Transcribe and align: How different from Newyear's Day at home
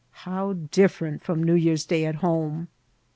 How 0.25 0.53
different 0.53 1.21
from 1.23 1.43
Newyear's 1.43 1.85
Day 1.85 2.07
at 2.07 2.15
home 2.15 2.69